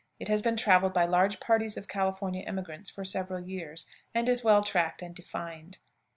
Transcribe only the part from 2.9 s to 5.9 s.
several years, and is well tracked and defined.